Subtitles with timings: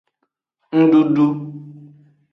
[0.77, 1.25] Ndudu.